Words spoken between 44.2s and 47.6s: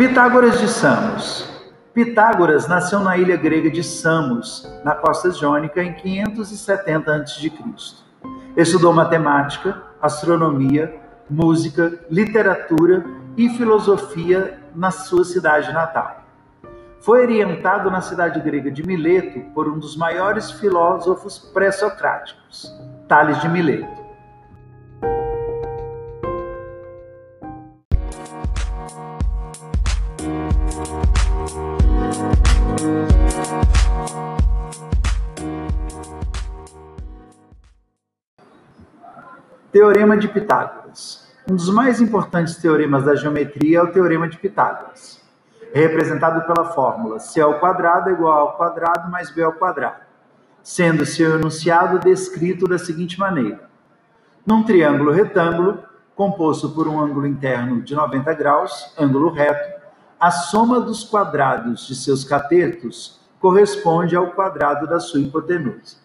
de Pitágoras. Representado pela fórmula C ao